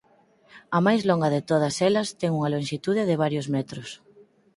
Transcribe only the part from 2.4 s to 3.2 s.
lonxitude de